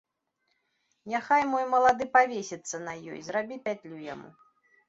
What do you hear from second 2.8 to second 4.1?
на ёй, зрабі пятлю